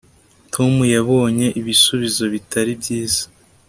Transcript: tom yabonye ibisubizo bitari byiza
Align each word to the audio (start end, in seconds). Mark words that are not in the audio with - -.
tom 0.53 0.73
yabonye 0.95 1.47
ibisubizo 1.59 2.23
bitari 2.33 2.71
byiza 2.81 3.23